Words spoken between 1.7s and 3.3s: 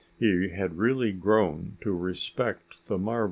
to respect the marva.